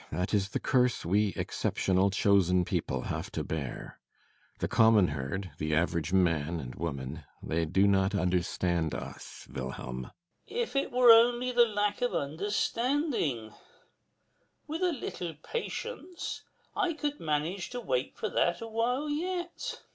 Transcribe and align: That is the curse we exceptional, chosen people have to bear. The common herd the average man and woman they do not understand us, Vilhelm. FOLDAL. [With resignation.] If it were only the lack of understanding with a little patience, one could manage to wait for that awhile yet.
That 0.11 0.33
is 0.33 0.49
the 0.49 0.59
curse 0.59 1.05
we 1.05 1.27
exceptional, 1.35 2.09
chosen 2.09 2.65
people 2.65 3.01
have 3.03 3.31
to 3.33 3.43
bear. 3.43 3.99
The 4.57 4.67
common 4.67 5.09
herd 5.09 5.51
the 5.59 5.75
average 5.75 6.11
man 6.11 6.59
and 6.59 6.73
woman 6.73 7.23
they 7.43 7.65
do 7.65 7.85
not 7.85 8.15
understand 8.15 8.95
us, 8.95 9.47
Vilhelm. 9.47 10.09
FOLDAL. 10.09 10.09
[With 10.09 10.15
resignation.] 10.59 10.63
If 10.63 10.75
it 10.75 10.91
were 10.91 11.11
only 11.11 11.51
the 11.51 11.67
lack 11.67 12.01
of 12.01 12.15
understanding 12.15 13.53
with 14.65 14.81
a 14.81 14.91
little 14.91 15.35
patience, 15.35 16.41
one 16.73 16.97
could 16.97 17.19
manage 17.19 17.69
to 17.69 17.79
wait 17.79 18.17
for 18.17 18.27
that 18.27 18.59
awhile 18.59 19.07
yet. 19.07 19.81